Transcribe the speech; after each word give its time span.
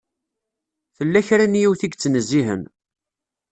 Tella 0.97 1.21
kra 1.27 1.45
n 1.47 1.59
yiwet 1.59 1.81
i 1.87 1.89
yettnezzihen. 1.89 2.61